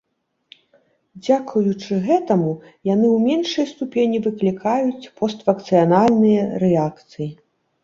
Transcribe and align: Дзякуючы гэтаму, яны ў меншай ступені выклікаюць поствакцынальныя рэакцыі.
Дзякуючы 1.27 1.93
гэтаму, 2.07 2.53
яны 2.93 3.07
ў 3.15 3.21
меншай 3.27 3.69
ступені 3.73 4.23
выклікаюць 4.25 5.11
поствакцынальныя 5.23 6.43
рэакцыі. 6.67 7.33